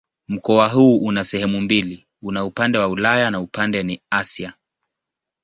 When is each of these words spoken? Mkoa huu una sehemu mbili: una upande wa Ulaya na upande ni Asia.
Mkoa 0.27 0.67
huu 0.69 0.97
una 0.97 1.23
sehemu 1.23 1.61
mbili: 1.61 2.05
una 2.21 2.45
upande 2.45 2.77
wa 2.77 2.87
Ulaya 2.87 3.31
na 3.31 3.39
upande 3.39 3.83
ni 3.83 4.01
Asia. 4.09 4.53